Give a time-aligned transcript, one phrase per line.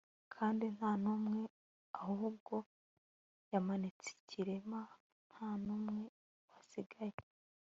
[0.33, 1.41] kandi ntanumwe
[2.01, 2.55] ahubwo
[3.51, 4.79] yamanitse ikirema,
[5.31, 6.03] ntanumwe
[6.49, 7.17] wasigaye